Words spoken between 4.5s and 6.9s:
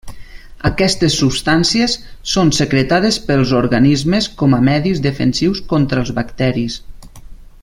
a medis defensius contra els bacteris.